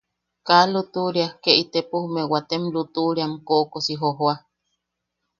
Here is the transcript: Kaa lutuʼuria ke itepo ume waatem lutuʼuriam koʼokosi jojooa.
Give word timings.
Kaa 0.47 0.65
lutuʼuria 0.73 1.27
ke 1.43 1.51
itepo 1.63 1.95
ume 2.07 2.21
waatem 2.31 2.63
lutuʼuriam 2.73 3.33
koʼokosi 3.47 3.93
jojooa. 4.01 4.35